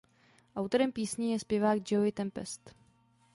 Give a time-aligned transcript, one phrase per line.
[0.55, 2.75] Autorem písně je zpěvák Joey Tempest.